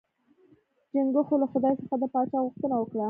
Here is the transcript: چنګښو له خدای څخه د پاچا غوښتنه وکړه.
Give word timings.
چنګښو 0.91 1.35
له 1.41 1.47
خدای 1.51 1.73
څخه 1.81 1.95
د 2.01 2.03
پاچا 2.13 2.37
غوښتنه 2.45 2.75
وکړه. 2.77 2.99